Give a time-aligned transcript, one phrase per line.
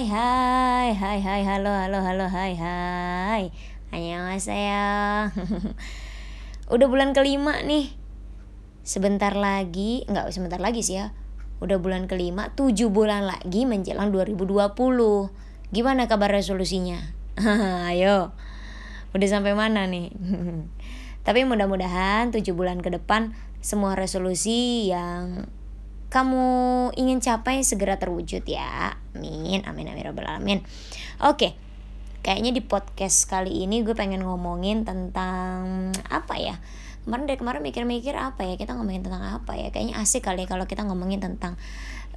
[0.00, 3.52] Hai hai hai hai halo halo halo hai hai.
[3.92, 5.28] Annyeonghaseyo.
[6.72, 7.92] Udah bulan kelima nih.
[8.80, 11.12] Sebentar lagi Nggak sebentar lagi sih ya.
[11.60, 14.72] Udah bulan kelima tujuh bulan lagi menjelang 2020
[15.68, 16.96] Gimana kabar resolusinya?
[17.92, 18.32] Ayo.
[19.12, 20.16] Udah sampai mana nih?
[21.28, 25.44] Tapi mudah-mudahan tujuh bulan ke depan Semua resolusi yang
[26.10, 26.44] kamu
[26.98, 28.98] ingin capai segera terwujud ya.
[29.14, 29.62] Amin.
[29.62, 30.58] Amin amin robbal alamin.
[31.22, 31.54] Oke.
[32.20, 36.58] Kayaknya di podcast kali ini gue pengen ngomongin tentang apa ya?
[37.06, 38.58] Kemarin dari kemarin mikir-mikir apa ya?
[38.58, 39.70] Kita ngomongin tentang apa ya?
[39.72, 41.56] Kayaknya asik kali ya kalau kita ngomongin tentang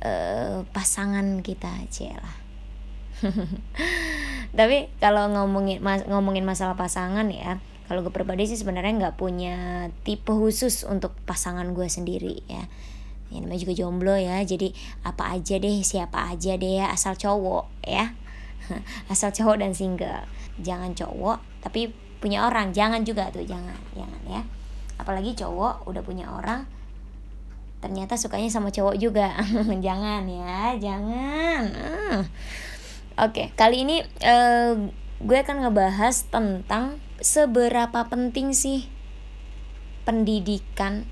[0.03, 2.35] uh, pasangan kita aja lah.
[4.59, 9.87] Tapi kalau ngomongin mas, ngomongin masalah pasangan ya, kalau gue pribadi sih sebenarnya nggak punya
[10.03, 12.67] tipe khusus untuk pasangan gue sendiri ya
[13.33, 14.69] ya namanya juga jomblo ya jadi
[15.01, 18.13] apa aja deh siapa aja deh ya asal cowok ya.
[19.11, 20.23] Asal cowok dan single.
[20.63, 21.91] Jangan cowok tapi
[22.23, 22.71] punya orang.
[22.71, 24.41] Jangan juga tuh jangan jangan ya.
[24.95, 26.63] Apalagi cowok udah punya orang
[27.83, 29.35] ternyata sukanya sama cowok juga.
[29.85, 31.63] Jangan ya jangan.
[31.75, 32.23] Uh.
[33.19, 34.87] oke okay, kali ini uh,
[35.19, 38.87] gue akan ngebahas tentang seberapa penting sih
[40.07, 41.07] pendidikan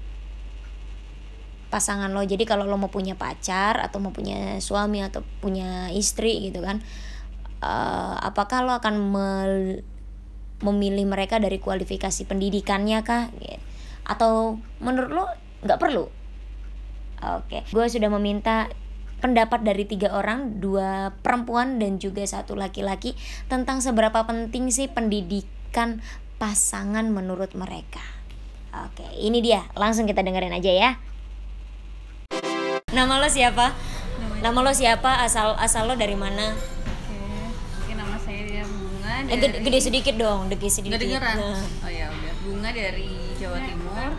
[1.72, 2.22] pasangan lo.
[2.22, 6.84] Jadi kalau lo mau punya pacar atau mau punya suami atau punya istri gitu kan
[7.62, 9.54] uh, apakah lo akan mel
[10.62, 13.34] memilih mereka dari kualifikasi pendidikannya kah?
[14.06, 15.26] Atau menurut lo
[15.66, 16.06] nggak perlu?
[17.22, 17.62] Oke.
[17.62, 17.62] Okay.
[17.70, 18.66] gue sudah meminta
[19.22, 23.14] pendapat dari tiga orang dua perempuan dan juga satu laki-laki
[23.46, 26.02] tentang seberapa penting sih pendidikan
[26.42, 28.02] pasangan menurut mereka.
[28.90, 29.66] Oke ini dia.
[29.78, 30.92] Langsung kita dengerin aja ya
[32.92, 33.72] Nama lo siapa?
[33.72, 34.42] Namanya.
[34.44, 35.12] Nama lo siapa?
[35.24, 36.52] Asal asal lo dari mana?
[37.80, 39.32] Oke, nama saya dia Bunga dari...
[39.32, 41.00] Eh, gede, gede sedikit dong, gede sedikit.
[41.00, 41.64] Gak Nah.
[41.88, 42.34] Oh ya udah.
[42.44, 44.12] Bunga dari Jawa Timur.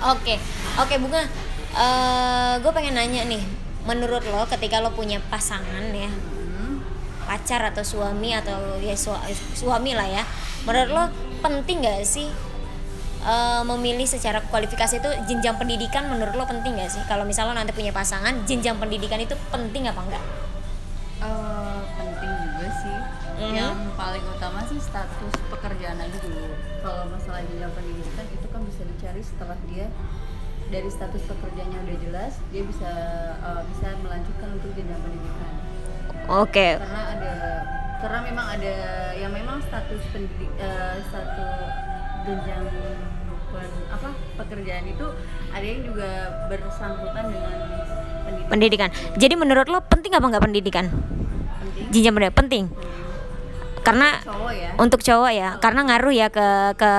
[0.00, 0.34] Oke,
[0.80, 1.22] oke Bunga.
[1.70, 3.38] Uh, gue pengen nanya nih,
[3.86, 6.82] menurut lo ketika lo punya pasangan ya, hmm.
[7.22, 9.14] pacar atau suami atau ya su
[9.54, 10.26] suami lah ya,
[10.66, 11.04] menurut lo
[11.46, 12.26] penting gak sih
[13.24, 17.02] uh, memilih secara kualifikasi itu jenjang pendidikan menurut lo penting gak sih?
[17.08, 20.24] Kalau misalnya nanti punya pasangan jenjang pendidikan itu penting apa enggak
[21.24, 22.98] uh, penting juga sih.
[23.40, 23.56] Mm-hmm.
[23.56, 26.52] yang paling utama sih status pekerjaan aja dulu.
[26.84, 29.88] Kalau masalah jenjang pendidikan itu kan bisa dicari setelah dia
[30.68, 32.90] dari status pekerjaannya udah jelas dia bisa
[33.40, 35.52] uh, bisa melanjutkan untuk jenjang pendidikan.
[36.28, 36.52] Oke.
[36.52, 36.72] Okay.
[36.84, 37.34] karena ada
[38.00, 38.76] karena memang ada
[39.16, 41.72] yang memang status pendidik uh, status
[42.26, 42.64] jenjang
[43.90, 45.06] apa pekerjaan itu
[45.50, 46.10] ada yang juga
[46.46, 47.58] bersangkutan dengan
[48.24, 48.48] pendidikan.
[48.48, 48.90] pendidikan.
[49.18, 50.86] Jadi menurut lo penting apa nggak pendidikan?
[50.88, 51.86] Penting.
[51.90, 52.64] Jenjang pendidikan penting.
[53.80, 54.70] Karena cowok ya.
[54.76, 56.92] untuk cowok ya, karena ngaruh ya ke ke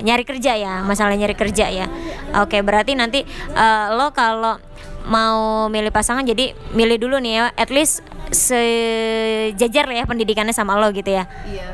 [0.00, 1.86] nyari kerja ya, masalah nyari kerja ya.
[2.40, 3.20] Oke, berarti nanti
[3.52, 4.56] uh, lo kalau
[5.06, 8.00] mau milih pasangan jadi milih dulu nih ya, at least
[8.32, 11.28] sejajar ya pendidikannya sama lo gitu ya.
[11.44, 11.68] Iya,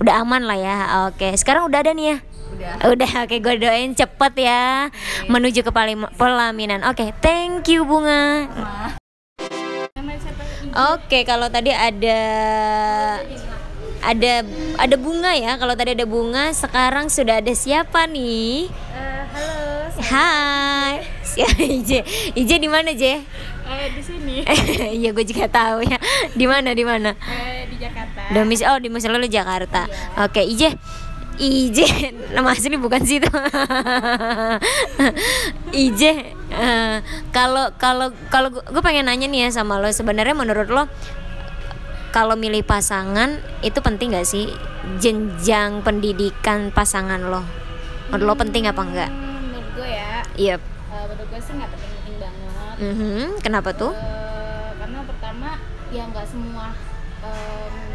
[0.00, 0.76] udah aman lah ya
[1.12, 1.28] oke.
[1.36, 2.18] Sekarang udah ada nih ya?
[2.56, 2.72] Udah.
[2.88, 4.88] Udah oke gue doain cepet ya.
[4.88, 5.28] Okay.
[5.28, 5.70] menuju ke
[6.16, 6.80] pelaminan.
[6.88, 8.48] Oke thank you bunga.
[10.96, 12.20] Oke kalau tadi ada
[14.00, 14.32] ada
[14.80, 15.60] ada bunga ya.
[15.60, 18.72] Kalau tadi ada bunga sekarang sudah ada siapa nih?
[18.96, 19.60] Uh, halo
[20.00, 20.94] hai.
[21.60, 22.02] Ije.
[22.34, 23.22] Ije di mana Je
[23.70, 24.36] Eh, di sini.
[25.00, 25.98] Iya, gue juga tahu ya.
[26.34, 26.74] Di mana?
[26.74, 27.14] Di mana?
[27.14, 28.34] Eh, di Jakarta.
[28.34, 29.86] Domis oh, di lu Jakarta.
[29.86, 30.26] Iya.
[30.26, 30.74] Oke, Ije.
[31.40, 33.24] Ije, nama asli bukan situ.
[35.72, 37.00] Ije, uh,
[37.32, 40.84] kalau kalau kalau gue pengen nanya nih ya sama lo, sebenarnya menurut lo
[42.12, 44.52] kalau milih pasangan itu penting gak sih
[45.00, 47.40] jenjang pendidikan pasangan lo?
[48.12, 49.10] Menurut hmm, lo penting apa enggak?
[49.10, 50.12] Menurut gue ya.
[50.36, 50.56] Iya.
[50.60, 50.69] Yep.
[50.90, 52.16] Uh, menurut gue sih nggak penting
[52.80, 53.24] Mm -hmm.
[53.44, 53.92] Kenapa tuh?
[53.92, 55.60] Uh, karena pertama
[55.92, 56.72] ya nggak semua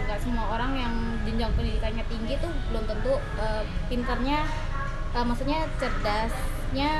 [0.05, 0.93] nggak uh, semua orang yang
[1.25, 4.45] jenjang pendidikannya tinggi tuh belum tentu uh, pinternya
[5.17, 6.91] uh, maksudnya cerdasnya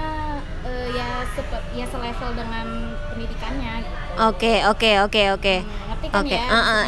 [0.66, 3.96] uh, ya seperti ya selevel dengan pendidikannya gitu.
[4.32, 5.56] Oke oke oke oke.
[5.62, 6.40] Hmm, ngerti kan okay.
[6.40, 6.48] ya?
[6.50, 6.84] Uh -uh.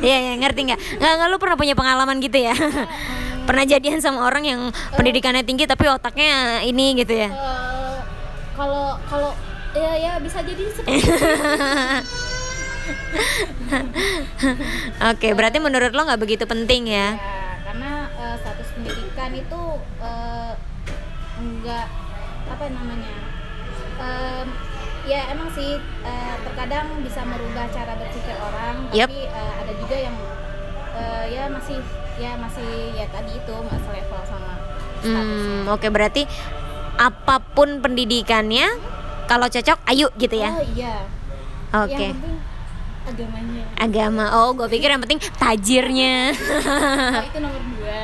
[0.06, 0.80] Iya ya ngerti nggak?
[0.98, 2.56] Nggak nggak lu pernah punya pengalaman gitu ya?
[3.46, 4.60] Pernah jadian sama orang yang
[4.98, 7.30] pendidikannya tinggi tapi otaknya ini gitu ya?
[7.30, 8.02] Uh,
[8.58, 9.32] kalau kalau
[9.76, 11.06] ya ya bisa jadi seperti
[15.10, 17.14] Oke, berarti menurut lo nggak begitu penting ya?
[17.14, 19.62] Ya, karena uh, status pendidikan itu
[20.02, 20.52] uh,
[21.38, 21.86] enggak
[22.46, 23.12] apa namanya
[24.00, 24.46] em,
[25.06, 30.16] ya emang sih eh, terkadang bisa merubah cara berpikir orang tapi eh, ada juga yang
[30.96, 31.78] eh, ya masih
[32.16, 34.52] ya masih ya tadi itu nggak selevel sama
[34.96, 36.24] Hmm, oke berarti
[36.96, 38.66] apa pun pendidikannya
[39.28, 40.50] kalau cocok ayo gitu ya.
[40.50, 40.94] oh iya
[41.76, 42.10] Oke.
[42.10, 42.36] yang penting
[43.06, 44.24] agamanya Agama.
[44.34, 46.32] Oh, gue pikir yang penting tajirnya.
[46.32, 47.98] oh, itu nomor dua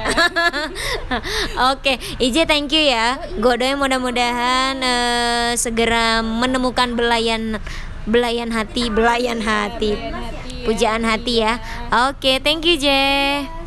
[1.72, 3.18] Oke, Ije thank you ya.
[3.40, 7.58] Gue doain mudah-mudahan eh, segera menemukan belayan
[8.04, 9.96] belayan hati, belayan hati.
[9.96, 10.62] Belayan hati ya.
[10.62, 11.52] Pujaan hati ya.
[12.06, 13.61] Oke, thank you Je.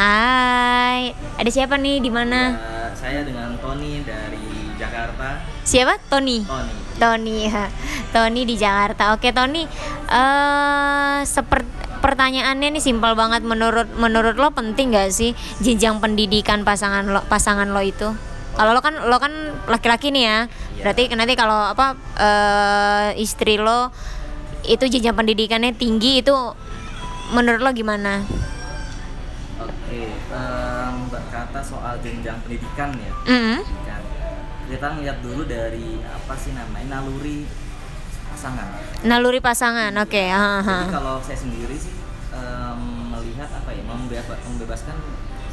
[0.00, 1.12] Ya, Hai.
[1.36, 2.56] Ada siapa nih di mana?
[2.56, 5.44] Ya, saya dengan Tony dari Jakarta.
[5.60, 6.00] Siapa?
[6.08, 6.40] Tony.
[6.40, 6.72] Tony.
[6.96, 7.68] Tony ya.
[8.08, 9.12] Tony di Jakarta.
[9.12, 9.68] Oke, Tony.
[10.08, 11.68] Eh seperti
[12.00, 17.68] pertanyaannya nih simpel banget menurut menurut lo penting gak sih jenjang pendidikan pasangan lo pasangan
[17.68, 18.08] lo itu?
[18.56, 20.38] Kalau lo kan lo kan laki-laki nih ya.
[20.80, 23.92] Berarti nanti kalau apa eh istri lo
[24.64, 26.32] itu jenjang pendidikannya tinggi itu
[27.36, 28.24] menurut lo gimana?
[30.30, 33.12] Em, berkata soal jenjang pendidikan ya.
[33.26, 33.58] Mm.
[33.82, 34.02] Kan.
[34.70, 37.42] Kita ngeliat dulu dari apa sih namanya naluri
[38.30, 38.66] pasangan.
[39.02, 39.90] Naluri pasangan.
[39.98, 40.62] Oke, ha.
[40.62, 41.98] Jadi kalau saya sendiri sih
[42.30, 42.80] em,
[43.10, 44.94] melihat apa ya membeba- membebaskan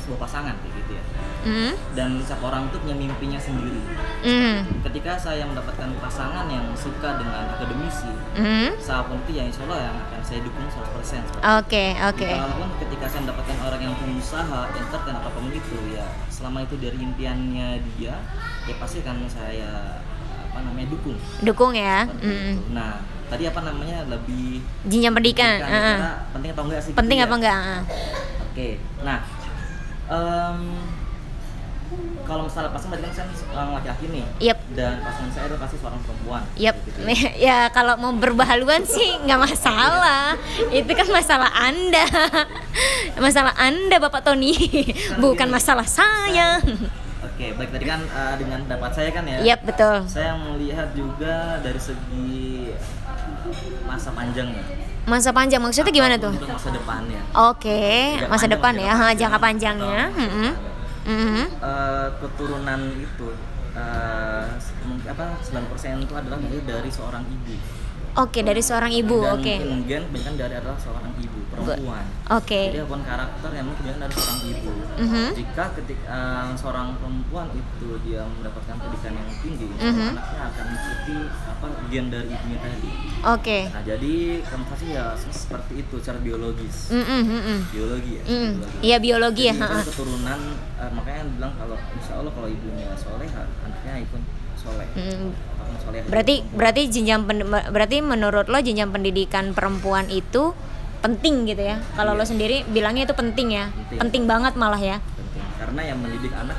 [0.08, 1.04] sebuah pasangan kayak gitu ya.
[1.44, 1.74] Mm.
[1.92, 3.76] Dan setiap orang itu punya mimpinya sendiri.
[4.24, 4.58] Mm.
[4.82, 8.80] Ketika saya mendapatkan pasangan yang suka dengan akademisi, Mm.
[8.80, 12.30] siapa pun itu ya insya Allah yang akan saya dukung 100% seperti Oke, oke.
[12.30, 16.98] Walaupun ketika saya mendapatkan orang yang pengusaha, entertain apa pun itu ya selama itu dari
[16.98, 18.16] impiannya dia,
[18.64, 20.00] ya pasti kan saya
[20.48, 21.20] apa namanya dukung.
[21.44, 22.08] Dukung ya.
[22.08, 22.48] Seperti Mm.
[22.50, 22.64] itu.
[22.72, 22.92] Nah,
[23.28, 25.60] tadi apa namanya lebih Jenjang pendidikan.
[25.60, 25.98] pendidikan, ah.
[25.98, 26.90] kira penting atau enggak sih?
[26.90, 27.26] gitu Penting ya?
[27.26, 27.60] apa enggak?
[27.60, 27.82] ah.
[28.48, 28.70] Oke,
[29.00, 29.20] nah
[30.08, 30.60] em,
[32.28, 34.58] kalau misalnya pasangan berarti kan saya seorang laki-laki nih, Yep.
[34.76, 36.44] dan pasangan saya adalah pasti seorang perempuan.
[36.60, 37.08] Yap, gitu ya.
[37.48, 40.36] ya kalau mau berbahaluan sih nggak masalah.
[40.68, 42.04] Itu kan masalah anda,
[43.24, 44.52] masalah anda Bapak Tony,
[45.24, 46.60] bukan masalah saya.
[47.24, 49.38] Oke, baik tadi kan eh, dengan pendapat saya kan ya.
[49.56, 49.96] Yap betul.
[50.10, 52.57] Saya melihat juga dari segi
[53.84, 54.64] masa panjangnya.
[55.04, 56.32] Masa panjang maksudnya gimana tuh?
[56.32, 57.22] Untuk masa depannya.
[57.34, 57.80] Oke,
[58.14, 60.02] Jangka masa panjang, depan ya, ha, jangka Atau panjangnya.
[60.06, 60.52] masa Mm-mm.
[60.52, 60.76] depan.
[61.08, 61.44] Mhm.
[61.64, 63.28] Eh, keturunan itu
[63.72, 64.46] eh,
[64.84, 67.54] mungkin apa 9% itu adalah dari seorang ibu.
[68.18, 69.22] Oke, dari seorang ibu.
[69.24, 72.06] Oke, kemudian kebanyakan dari adalah seorang ibu perempuan.
[72.30, 72.62] oke.
[72.64, 74.72] Jadi apa pun karakter yang kebanyakan dari seorang ibu.
[74.98, 75.24] Mhm.
[75.34, 80.08] Jika ketika eh, seorang perempuan itu dia mendapatkan pendidikan yang tinggi, Allah Mhm.
[80.14, 81.18] anaknya akan mengikuti
[81.48, 82.90] apa gen dari ibunya tadi.
[83.28, 83.60] Oke.
[83.68, 84.14] Nah jadi
[84.44, 86.78] komunikasi ya se- seperti itu secara biologis.
[86.90, 87.58] Mm-mm, mm-mm.
[87.70, 88.24] Biologi ya.
[88.24, 88.52] Mm-mm.
[88.54, 88.78] biologi.
[88.84, 89.56] Iya biologi ya.
[89.56, 89.82] Jadi ha.
[89.84, 90.40] keturunan
[90.78, 94.22] eh, makanya bilang kalau insya Allah kalau ibunya soleh anaknya ikut
[94.56, 94.88] soleh.
[94.94, 95.30] Mm.
[95.78, 96.00] Soleh.
[96.06, 100.56] Berarti berarti jenjang pen- berarti menurut lo jenjang pendidikan perempuan itu
[101.00, 101.78] penting gitu ya.
[101.94, 102.30] Kalau lo Iya.
[102.30, 103.66] sendiri bilangnya itu penting ya.
[103.70, 103.98] Penting.
[104.00, 104.98] Penting banget malah ya.
[104.98, 106.58] penting karena yang mendidik anak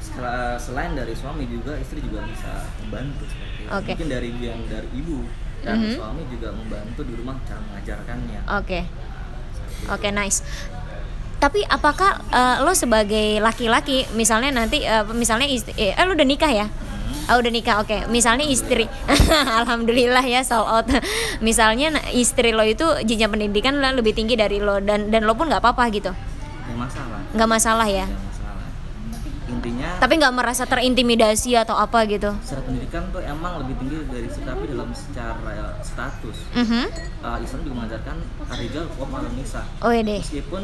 [0.00, 3.70] sel- selain dari suami juga istri juga bisa membantu seperti itu.
[3.70, 3.90] Oke.
[3.92, 5.18] mungkin dari yang dari ibu
[5.60, 5.92] dan Mhm.
[5.94, 8.80] suami juga membantu di rumah cara mengajarkannya Oke.
[9.50, 9.88] Seperti itu.
[9.90, 10.38] Oke, nice.
[11.38, 16.50] Tapi apakah eh, lo sebagai laki-laki misalnya nanti eh, misalnya istri eh lo udah nikah
[16.50, 16.66] ya?
[17.30, 18.10] Oh udah nikah, oke.
[18.10, 18.90] Misalnya istri,
[19.60, 20.86] alhamdulillah ya sold out.
[21.38, 25.38] Misalnya nah, istri lo itu jenjang pendidikan lo lebih tinggi dari lo dan dan lo
[25.38, 28.06] pun nggak apa-apa gitu, Nggak masalah nggak masalah ya.
[28.10, 28.39] Masalah
[29.50, 32.30] intinya Tapi nggak merasa terintimidasi atau apa gitu.
[32.40, 36.84] secara pendidikan tuh emang lebih tinggi dari tapi dalam secara status Mhm.
[37.20, 38.16] uh, Islam juga mengajarkan
[38.46, 40.18] karijal wa al nisa Oh iya deh.
[40.18, 40.62] meskipun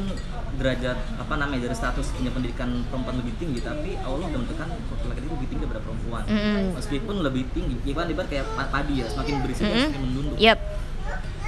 [0.57, 5.21] derajat apa namanya dari status punya pendidikan perempuan lebih tinggi tapi Allah udah menentukan laki-laki
[5.21, 6.65] itu lebih tinggi daripada perempuan Mm-mm.
[6.73, 9.85] meskipun lebih tinggi ibarat ibarat kayak pa- padi ya semakin berisi dia Mm-mm.
[9.85, 10.59] semakin mendunduk Yap.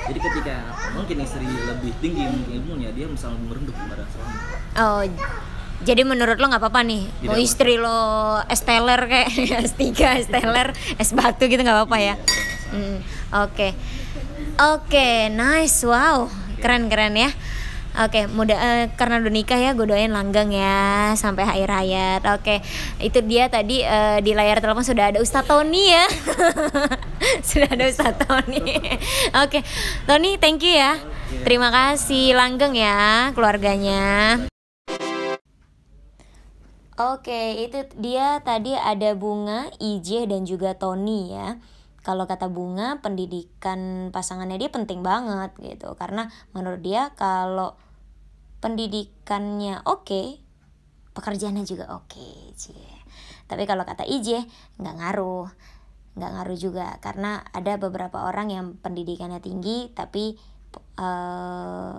[0.04, 0.54] jadi ketika
[0.92, 4.36] mungkin istri lebih tinggi mungkin ilmunya dia lebih merenduk kepada suami
[4.76, 5.00] Oh,
[5.82, 7.98] jadi menurut lo nggak apa-apa nih, mau Tidak istri lo
[8.50, 9.28] esteller kayak
[9.70, 9.82] S3,
[10.26, 12.04] esteller, S batu gitu nggak apa-apa ya?
[12.04, 12.56] Iya, masalah.
[12.68, 12.98] Hmm,
[13.48, 13.68] Oke,
[14.60, 16.28] oke, nice, wow,
[16.60, 17.30] keren keren ya.
[17.98, 22.22] Oke, mudah eh, karena udah nikah ya, gue doain langgeng ya sampai akhir hayat.
[22.36, 22.62] Oke,
[23.02, 26.06] itu dia tadi eh, di layar telepon sudah ada Ustadz Tony ya,
[27.48, 28.62] sudah ada Ustadz Tony.
[29.42, 29.66] Oke,
[30.06, 30.94] Tony, thank you ya.
[31.42, 34.46] Terima kasih langgeng ya keluarganya.
[36.98, 41.62] Oke, itu dia tadi ada Bunga, IJ dan juga Tony ya.
[42.02, 45.94] Kalau kata Bunga, pendidikan pasangannya dia penting banget gitu.
[45.94, 47.78] Karena menurut dia kalau
[48.58, 50.48] pendidikannya oke,
[51.18, 52.94] pekerjaannya juga oke cie
[53.50, 54.46] tapi kalau kata IJ
[54.78, 55.50] nggak ngaruh
[56.14, 60.38] nggak ngaruh juga karena ada beberapa orang yang pendidikannya tinggi tapi
[60.94, 61.98] uh,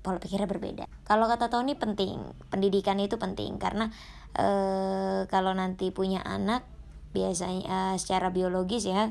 [0.00, 0.84] pola pikirnya berbeda.
[1.04, 3.60] Kalau kata Tony penting, pendidikan itu penting.
[3.60, 3.92] Karena
[4.36, 6.64] uh, kalau nanti punya anak
[7.10, 9.10] biasanya uh, secara biologis ya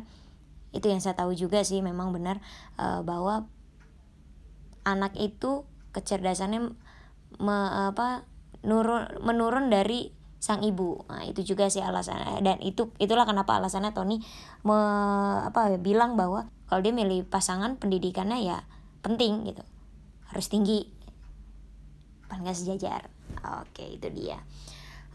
[0.69, 2.39] itu yang saya tahu juga sih memang benar
[2.77, 3.49] uh, bahwa
[4.85, 6.77] anak itu kecerdasannya
[7.41, 7.57] me,
[7.89, 8.23] apa
[8.61, 11.03] nurun menurun dari sang ibu.
[11.11, 14.23] Nah, itu juga sih alasannya dan itu itulah kenapa alasannya Tony
[14.63, 14.77] me,
[15.43, 18.63] apa bilang bahwa kalau dia milih pasangan pendidikannya ya
[19.01, 19.65] penting gitu
[20.29, 20.85] harus tinggi.
[22.29, 23.09] Paling gak sejajar.
[23.61, 24.39] Oke itu dia.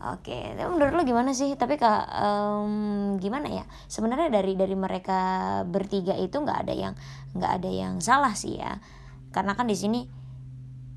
[0.04, 1.54] Oke tapi menurut lo gimana sih?
[1.54, 3.64] Tapi kak um, gimana ya?
[3.88, 5.20] Sebenarnya dari dari mereka
[5.64, 6.94] bertiga itu nggak ada yang
[7.32, 8.82] nggak ada yang salah sih ya.
[9.30, 10.04] Karena kan di sini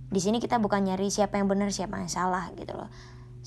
[0.07, 2.89] di sini kita bukan nyari siapa yang benar siapa yang salah gitu loh.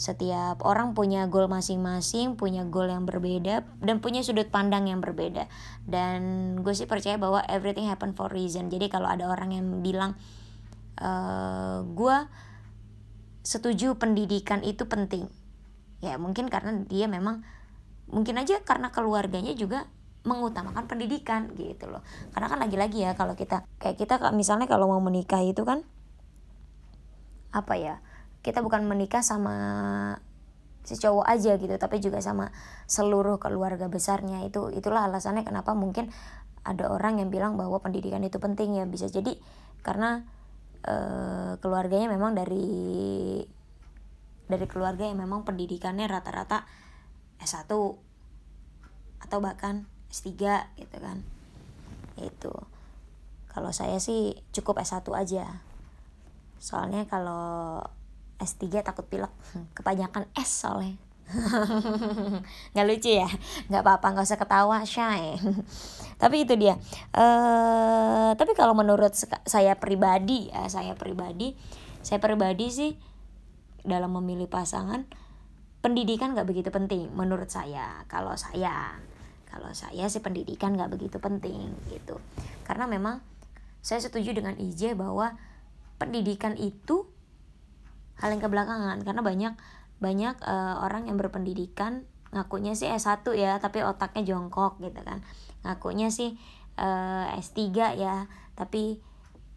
[0.01, 5.45] Setiap orang punya goal masing-masing, punya goal yang berbeda dan punya sudut pandang yang berbeda.
[5.85, 8.73] Dan gue sih percaya bahwa everything happen for reason.
[8.73, 10.17] Jadi kalau ada orang yang bilang
[11.01, 11.11] e,
[11.97, 12.17] gue
[13.41, 15.27] setuju pendidikan itu penting,
[16.05, 17.43] ya mungkin karena dia memang
[18.07, 19.89] mungkin aja karena keluarganya juga
[20.29, 22.05] mengutamakan pendidikan gitu loh.
[22.37, 25.83] Karena kan lagi-lagi ya kalau kita kayak kita misalnya kalau mau menikah itu kan
[27.51, 27.97] apa ya?
[28.41, 29.57] kita bukan menikah sama
[30.81, 32.49] si cowok aja gitu tapi juga sama
[32.89, 36.09] seluruh keluarga besarnya itu itulah alasannya kenapa mungkin
[36.65, 39.37] ada orang yang bilang bahwa pendidikan itu penting ya bisa jadi
[39.85, 40.25] karena
[40.85, 40.95] e,
[41.61, 42.67] keluarganya memang dari
[44.51, 46.67] dari keluarga yang memang pendidikannya rata-rata
[47.39, 47.71] S1
[49.21, 50.33] atau bahkan S3
[50.81, 51.23] gitu kan.
[52.19, 52.53] Itu.
[53.51, 55.63] Kalau saya sih cukup S1 aja.
[56.59, 57.85] Soalnya kalau
[58.43, 59.31] S3 takut pilek.
[59.77, 61.10] Kebanyakan S soalnya
[62.75, 63.29] nggak lucu ya?
[63.71, 65.39] Nggak apa-apa nggak usah ketawa shy
[66.23, 66.77] tapi itu dia.
[67.17, 69.17] Uh, tapi kalau menurut
[69.49, 71.57] saya pribadi ya saya pribadi
[72.05, 72.93] saya pribadi sih
[73.85, 75.09] dalam memilih pasangan
[75.81, 78.05] pendidikan nggak begitu penting menurut saya.
[78.07, 79.01] Kalau saya
[79.49, 82.21] kalau saya sih pendidikan nggak begitu penting gitu.
[82.63, 83.25] Karena memang
[83.81, 85.35] saya setuju dengan IJ bahwa
[85.97, 87.09] pendidikan itu
[88.21, 89.01] hal yang kebelakangan.
[89.03, 89.55] Karena banyak
[90.01, 95.21] banyak uh, orang yang berpendidikan ngakunya sih S1 ya tapi otaknya jongkok gitu kan.
[95.63, 96.41] Ngakunya sih
[96.81, 97.61] uh, eh, S3
[98.01, 98.25] ya
[98.57, 98.99] tapi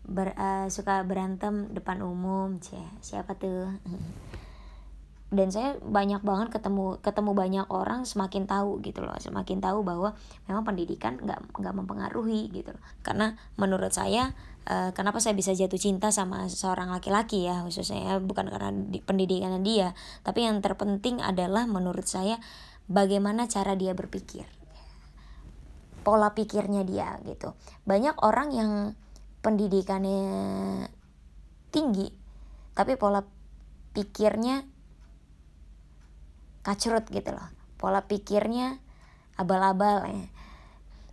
[0.04, 2.60] ber, uh, suka berantem depan umum.
[2.60, 3.72] Cie siapa tuh
[5.34, 10.14] dan saya banyak banget ketemu ketemu banyak orang semakin tahu gitu loh semakin tahu bahwa
[10.46, 12.84] memang pendidikan nggak nggak mempengaruhi gitu loh.
[13.02, 14.38] Karena menurut saya
[14.70, 19.02] uh, kenapa saya bisa jatuh cinta sama seorang laki-laki ya khususnya ya, bukan karena di,
[19.02, 22.38] pendidikannya dia tapi yang terpenting adalah menurut saya
[22.88, 24.46] bagaimana cara dia berpikir
[26.04, 27.56] pola pikirnya dia gitu.
[27.88, 28.72] Banyak orang yang
[29.40, 30.22] pendidikannya
[31.72, 32.12] tinggi
[32.76, 33.24] tapi pola
[33.94, 34.73] pikirnya
[36.64, 37.48] kacrut gitu loh.
[37.76, 38.80] Pola pikirnya
[39.36, 40.28] abal-abal ya.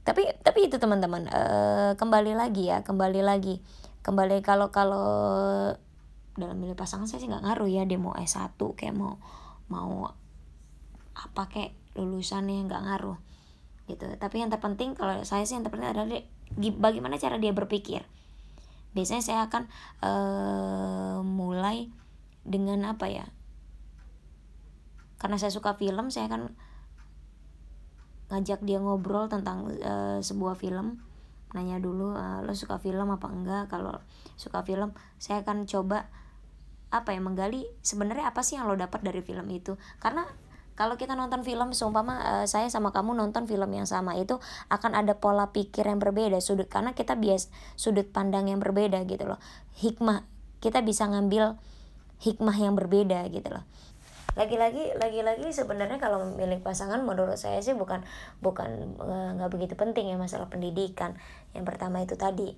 [0.07, 1.43] Tapi tapi itu teman-teman e,
[1.99, 3.61] kembali lagi ya kembali lagi.
[4.01, 5.07] Kembali kalau kalau
[6.39, 9.21] dalam milih pasangan saya sih nggak ngaruh ya dia mau S1 kayak mau
[9.69, 10.09] mau
[11.13, 13.19] apa kayak lulusannya nggak ngaruh
[13.91, 14.07] gitu.
[14.17, 16.23] Tapi yang terpenting kalau saya sih yang terpenting adalah
[16.57, 18.07] bagaimana cara dia berpikir.
[18.95, 19.63] Biasanya saya akan
[20.01, 20.13] e,
[21.27, 21.91] mulai
[22.41, 23.29] dengan apa ya
[25.21, 26.57] karena saya suka film saya akan
[28.33, 31.05] ngajak dia ngobrol tentang uh, sebuah film.
[31.53, 33.69] Nanya dulu uh, lo suka film apa enggak?
[33.69, 34.01] Kalau
[34.41, 36.09] suka film saya akan coba
[36.91, 39.77] apa ya menggali sebenarnya apa sih yang lo dapat dari film itu.
[40.01, 40.25] Karena
[40.79, 44.41] kalau kita nonton film seumpama uh, saya sama kamu nonton film yang sama itu
[44.73, 49.29] akan ada pola pikir yang berbeda sudut karena kita bias sudut pandang yang berbeda gitu
[49.29, 49.43] loh.
[49.77, 50.25] Hikmah
[50.65, 51.61] kita bisa ngambil
[52.25, 53.67] hikmah yang berbeda gitu loh
[54.39, 58.07] lagi-lagi lagi-lagi sebenarnya kalau memilih pasangan menurut saya sih bukan
[58.39, 61.19] bukan eh, nggak begitu penting ya masalah pendidikan.
[61.57, 62.55] Yang pertama itu tadi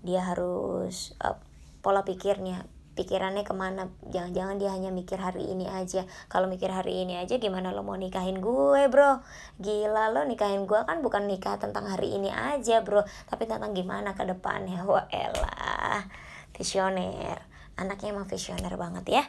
[0.00, 1.36] dia harus uh,
[1.84, 2.64] pola pikirnya
[2.96, 3.92] pikirannya ke mana?
[4.08, 6.08] Jangan-jangan dia hanya mikir hari ini aja.
[6.32, 9.20] Kalau mikir hari ini aja gimana lo mau nikahin gue bro?
[9.60, 13.04] Gila lo nikahin gue kan bukan nikah tentang hari ini aja bro.
[13.28, 14.84] Tapi tentang gimana ke depannya?
[14.88, 16.08] Wah elah
[16.56, 17.44] visioner.
[17.76, 19.24] Anaknya emang visioner banget ya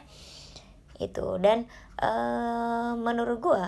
[1.00, 1.70] itu dan
[2.00, 3.62] uh, menurut gue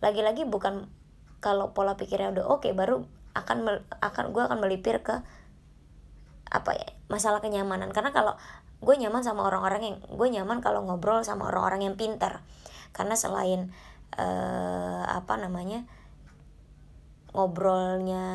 [0.00, 0.88] lagi-lagi bukan
[1.40, 5.22] kalau pola pikirnya udah oke okay, baru akan akan gue akan melipir ke
[6.50, 7.94] apa ya masalah kenyamanan.
[7.94, 8.34] Karena kalau
[8.80, 12.40] gue nyaman sama orang-orang yang gue nyaman kalau ngobrol sama orang-orang yang pintar
[12.96, 13.70] karena selain
[14.16, 15.84] uh, apa namanya
[17.36, 18.26] ngobrolnya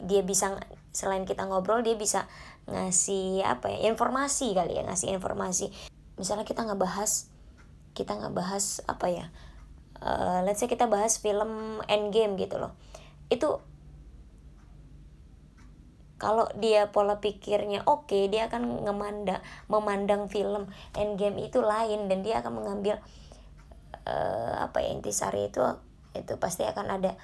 [0.00, 0.58] dia bisa
[0.90, 2.26] selain kita ngobrol dia bisa
[2.66, 5.70] ngasih apa ya informasi kali ya ngasih informasi
[6.18, 7.30] misalnya kita ngebahas
[7.94, 9.26] kita ngebahas apa ya
[10.02, 12.74] uh, let's say kita bahas film Endgame gitu loh.
[13.28, 13.62] Itu
[16.18, 19.38] kalau dia pola pikirnya oke okay, dia akan ngemandang
[19.70, 20.66] memandang film
[20.98, 22.98] Endgame itu lain dan dia akan mengambil
[24.02, 25.62] uh, apa ya intisari itu
[26.18, 27.14] itu pasti akan ada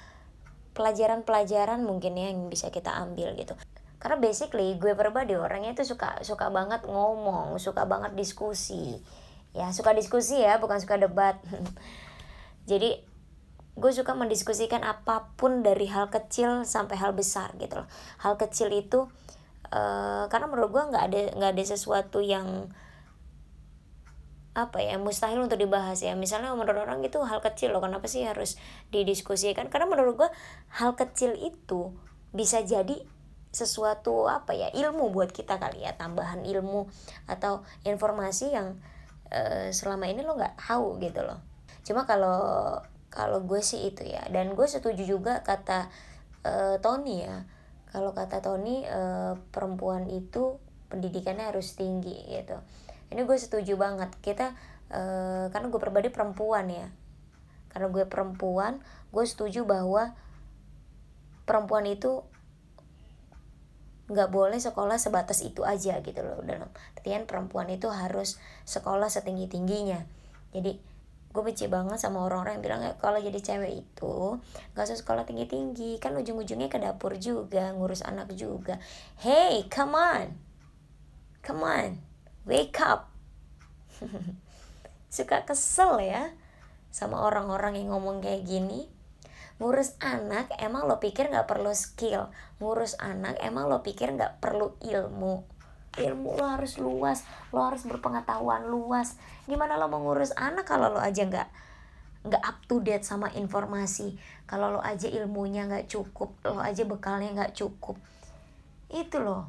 [0.71, 3.59] pelajaran-pelajaran mungkin ya yang bisa kita ambil gitu
[3.97, 8.99] karena basically gue pribadi orangnya itu suka suka banget ngomong suka banget diskusi.
[9.55, 11.39] Ya suka diskusi ya bukan suka debat.
[12.69, 12.99] Jadi
[13.75, 17.87] gue suka mendiskusikan apa pun dari hal kecil sampai hal besar gitu loh.
[18.19, 19.07] Hal kecil itu
[19.71, 22.71] uh, karena menurut gue nggak ada nggak ada sesuatu yang
[24.55, 26.15] apa ya mustahil untuk dibahas ya.
[26.15, 28.55] Misalnya menurut orang itu hal kecil loh kenapa sih harus
[28.91, 29.67] didiskusikan?
[29.67, 30.29] Karena menurut gue
[30.79, 31.91] hal kecil itu
[32.31, 33.03] bisa jadi
[33.55, 36.91] sesuatu apa ya ilmu buat kita kali ya tambahan ilmu
[37.23, 38.75] atau informasi yang
[39.31, 41.39] uh, selama ini lo nggak tahu gitu loh.
[41.87, 42.75] Cuma kalau
[43.07, 45.87] kalau gue sih itu ya dan gue setuju juga kata
[46.43, 47.47] uh, Tony ya.
[47.95, 50.59] Kalau kata Tony uh, perempuan itu
[50.91, 52.59] pendidikannya harus tinggi gitu.
[53.07, 54.11] Ini gue setuju banget.
[54.19, 54.51] Kita
[54.91, 56.91] uh, karena gue pribadi perempuan ya.
[57.71, 58.83] Karena gue perempuan
[59.15, 60.11] gue setuju bahwa
[61.47, 62.25] perempuan itu
[64.05, 66.41] nggak boleh sekolah sebatas itu aja gitu loh.
[66.45, 70.05] Dalam artian perempuan itu harus sekolah setinggi tingginya
[70.55, 70.71] jadi
[71.35, 74.39] gue benci banget sama orang-orang yang bilang ya kalau jadi cewek itu
[74.71, 78.79] gak usah sekolah tinggi tinggi kan ujung-ujungnya ke dapur juga ngurus anak juga.
[79.19, 80.27] Hey come on.
[81.43, 81.99] Come on.
[82.47, 83.11] Wake up.
[85.15, 86.31] Suka kesel ya
[86.87, 88.87] sama orang-orang yang ngomong kayak gini
[89.55, 92.31] ngurus anak emang lo pikir nggak perlu skill.
[92.59, 95.47] Ngurus anak emang lo pikir nggak perlu ilmu.
[95.95, 97.23] Ilmu lo harus luas
[97.55, 99.15] lo harus berpengetahuan luas.
[99.47, 101.49] Gimana lo mengurus anak kalau lo aja nggak
[102.25, 104.19] nggak up to date sama informasi?
[104.43, 107.95] Kalau lo aja ilmunya nggak cukup lo aja bekalnya nggak cukup.
[108.91, 109.47] Itu loh.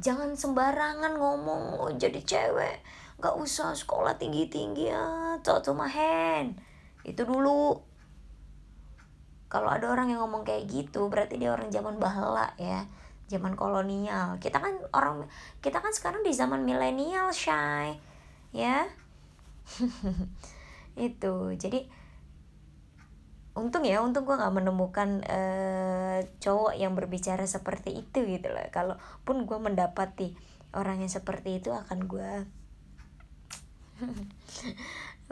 [0.00, 2.80] Jangan sembarangan ngomong oh, jadi cewek
[3.20, 6.56] nggak usah sekolah tinggi tinggi ya to my hand
[7.04, 7.76] itu dulu
[9.50, 12.86] kalau ada orang yang ngomong kayak gitu berarti dia orang zaman bahala ya
[13.30, 14.38] zaman kolonial.
[14.42, 17.98] Kita kan orang kita kan sekarang di zaman milenial shy
[18.54, 18.90] ya.
[20.98, 21.86] Itu jadi
[23.54, 28.62] untung ya untung gue nggak menemukan uh, cowok yang berbicara seperti itu gitu loh.
[28.70, 30.34] Kalaupun gue mendapati
[30.74, 32.30] orang yang seperti itu akan gue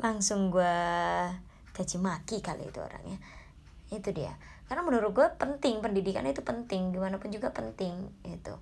[0.05, 0.79] langsung gue
[1.73, 3.23] caci maki kali itu orangnya
[3.89, 4.37] itu dia.
[4.69, 8.53] Karena menurut gue penting pendidikan itu penting gimana pun juga penting itu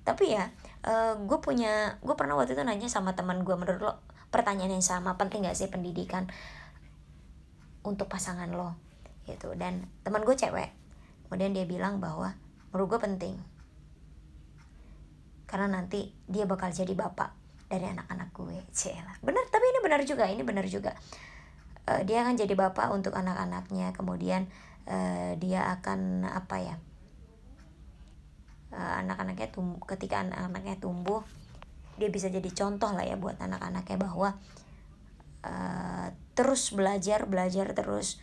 [0.00, 0.48] tapi ya
[0.88, 3.92] uh, gue punya gue pernah waktu itu nanya sama teman gue menurut lo
[4.32, 6.30] pertanyaan yang sama penting gak sih pendidikan
[7.82, 8.78] untuk pasangan lo?
[9.26, 9.58] Gitu.
[9.58, 10.70] Dan teman gue cewek.
[11.26, 12.38] Kemudian dia bilang bahwa
[12.70, 13.34] menurut gue penting.
[15.50, 17.34] Karena nanti dia bakal jadi bapak
[17.66, 18.58] dari anak-anak gue.
[18.70, 20.94] Cila benar tapi ini benar juga ini benar juga.
[21.90, 23.90] Uh, dia akan jadi bapak untuk anak-anaknya.
[23.98, 24.46] Kemudian
[24.86, 26.76] uh, dia akan apa ya
[28.72, 31.22] uh, anak-anaknya tumbuh ketika anak-anaknya tumbuh
[32.00, 34.40] dia bisa jadi contoh lah ya buat anak-anaknya bahwa
[35.44, 38.16] uh, terus belajar belajar terus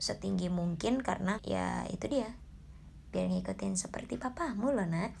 [0.00, 2.32] setinggi mungkin karena ya itu dia
[3.12, 5.20] biar ngikutin seperti papamu loh nak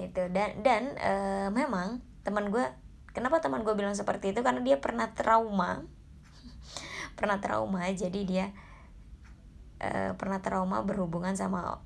[0.00, 2.62] itu dan dan uh, memang teman gue
[3.12, 4.40] kenapa teman gue bilang seperti itu?
[4.40, 5.82] Karena dia pernah trauma.
[7.18, 8.46] Pernah trauma jadi dia
[9.82, 11.84] uh, pernah trauma berhubungan sama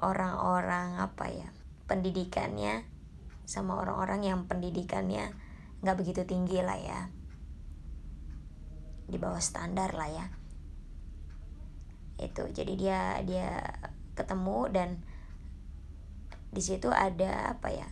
[0.00, 1.48] orang-orang apa ya
[1.88, 2.84] pendidikannya
[3.44, 5.32] sama orang-orang yang pendidikannya
[5.84, 7.00] nggak begitu tinggi lah ya.
[9.06, 10.26] Di bawah standar lah ya.
[12.16, 13.60] Itu jadi dia dia
[14.16, 14.88] ketemu dan
[16.50, 17.84] di situ ada apa ya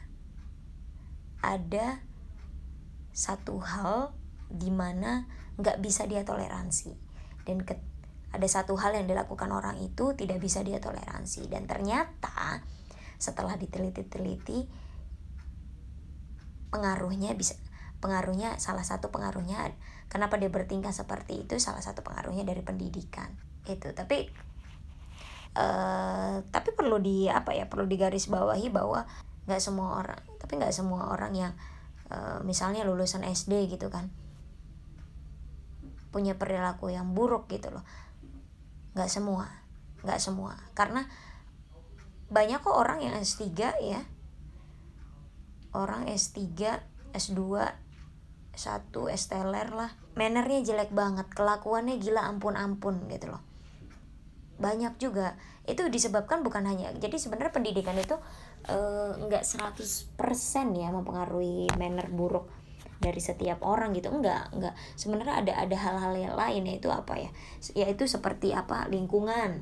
[1.44, 2.00] ada
[3.14, 4.11] satu hal
[4.50, 6.92] di mana nggak bisa dia toleransi.
[7.46, 7.79] Dan ke,
[8.35, 11.46] ada satu hal yang dilakukan orang itu tidak bisa dia toleransi.
[11.46, 12.61] Dan ternyata
[13.22, 14.66] setelah diteliti-teliti
[16.74, 17.55] pengaruhnya bisa
[18.03, 19.72] pengaruhnya salah satu pengaruhnya
[20.11, 23.31] kenapa dia bertingkah seperti itu salah satu pengaruhnya dari pendidikan.
[23.64, 24.27] Itu tapi
[25.55, 29.07] uh, tapi perlu di apa ya perlu digaris bawahi bahwa
[29.44, 31.53] nggak semua orang tapi nggak semua orang yang
[32.10, 34.10] uh, misalnya lulusan SD gitu kan.
[36.10, 37.84] Punya perilaku yang buruk gitu loh.
[38.96, 39.64] Nggak semua
[40.04, 40.54] nggak semua.
[40.76, 41.02] Karena
[42.28, 43.48] banyak kok orang yang S3
[43.80, 44.00] ya.
[45.74, 46.38] Orang S3
[47.16, 47.42] S2
[48.54, 49.90] S1 S teler lah.
[50.14, 53.42] Mannernya jelek banget kelakuannya gila ampun-ampun gitu loh.
[54.60, 55.34] Banyak juga.
[55.66, 58.14] Itu disebabkan bukan hanya jadi sebenarnya pendidikan itu
[58.64, 62.48] nggak uh, 100% ya mempengaruhi manner buruk
[63.05, 64.09] dari setiap orang gitu.
[64.09, 67.31] Enggak enggak sebenarnya ada ada hal-hal yang lain yaitu apa ya?
[67.77, 68.88] Yaitu seperti apa?
[68.88, 69.61] Lingkungan.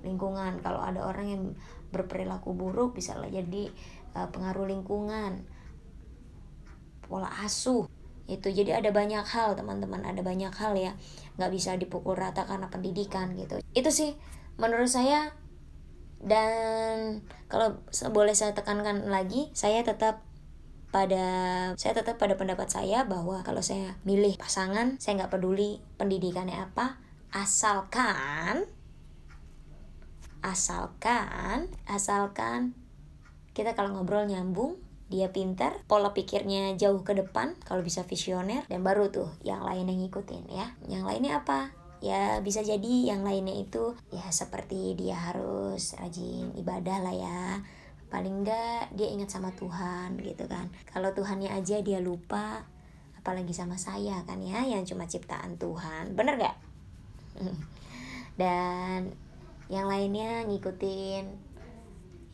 [0.00, 0.64] Lingkungan.
[0.64, 1.42] Kalau ada orang yang
[1.92, 3.68] berperilaku buruk bisa jadi
[4.16, 5.44] uh, pengaruh lingkungan.
[7.04, 7.84] Pola asuh.
[8.24, 8.48] Itu.
[8.48, 10.00] Jadi ada banyak hal teman-teman.
[10.00, 10.96] Ada banyak hal ya.
[11.36, 13.60] Nggak bisa dipukul rata karena pendidikan gitu.
[13.76, 14.16] Itu sih
[14.56, 15.32] menurut saya
[16.20, 17.80] dan kalau
[18.12, 20.20] boleh saya tekankan lagi saya tetap
[20.90, 21.24] pada
[21.78, 26.98] saya tetap pada pendapat saya bahwa kalau saya milih pasangan saya nggak peduli pendidikannya apa.
[27.30, 28.66] Asalkan
[30.42, 32.74] asalkan asalkan
[33.54, 38.82] kita kalau ngobrol nyambung dia pintar pola pikirnya jauh ke depan kalau bisa visioner dan
[38.82, 40.74] baru tuh yang lain yang ngikutin ya.
[40.90, 46.98] Yang lainnya apa ya bisa jadi yang lainnya itu ya seperti dia harus rajin ibadah
[47.04, 47.42] lah ya.
[48.10, 50.72] Paling enggak dia ingat sama Tuhan gitu kan.
[50.88, 52.66] Kalau Tuhannya aja dia lupa
[53.20, 56.16] apalagi sama saya kan ya yang cuma ciptaan Tuhan.
[56.16, 56.56] Bener gak
[58.40, 59.14] dan
[59.70, 61.48] yang lainnya ngikutin.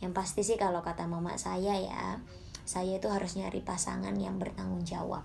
[0.00, 2.20] Yang pasti sih kalau kata mama saya ya
[2.66, 5.22] saya itu harus nyari pasangan yang bertanggung jawab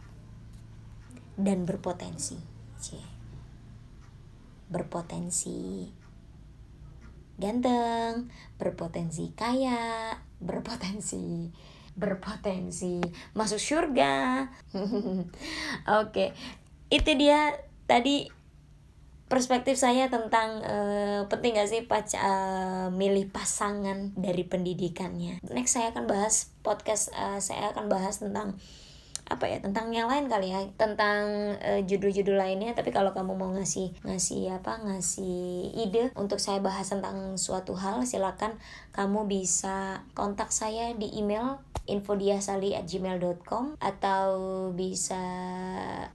[1.42, 2.38] dan berpotensi
[2.78, 3.21] Cie.
[4.72, 5.92] Berpotensi
[7.36, 11.52] ganteng berpotensi kaya berpotensi
[11.92, 13.04] berpotensi
[13.36, 14.48] masuk surga.
[16.02, 16.32] Oke
[16.92, 17.56] itu dia
[17.88, 18.28] tadi
[19.32, 25.40] perspektif saya tentang uh, penting gak sih pac uh, milih pasangan dari pendidikannya.
[25.48, 28.60] Next saya akan bahas podcast uh, saya akan bahas tentang
[29.32, 31.56] apa ya tentang yang lain kali ya tentang
[31.88, 32.74] judul judul-judul lainnya.
[32.74, 38.04] Tapi kalau kamu mau ngasih ngasih apa ngasih ide untuk saya bahas tentang suatu hal
[38.04, 38.58] silakan
[38.92, 44.30] kamu bisa kontak saya di email infodiasali@gmail.com atau
[44.76, 45.24] bisa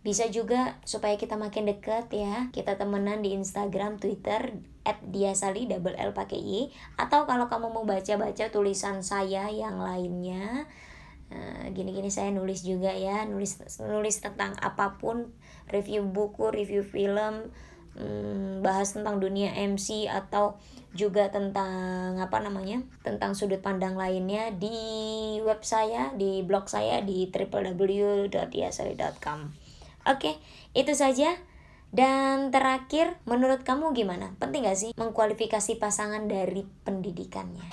[0.05, 2.53] bisa juga supaya kita makin dekat ya.
[2.53, 7.83] Kita temenan di Instagram Twitter at diasali double L pakai Y atau kalau kamu mau
[7.83, 10.96] baca-baca tulisan saya yang lainnya Eh,
[11.75, 15.35] gini-gini saya nulis juga ya nulis nulis tentang apa pun
[15.69, 17.51] review buku review film
[17.99, 20.55] hmm, bahas tentang dunia MC atau
[20.97, 27.29] juga tentang apa namanya tentang sudut pandang lainnya di web saya di blog saya di
[27.29, 29.39] www.diasari.com
[30.09, 30.33] oke
[30.73, 31.37] itu saja
[31.97, 34.35] dan terakhir, menurut kamu gimana?
[34.37, 37.73] Penting gak sih mengkualifikasi pasangan dari pendidikannya?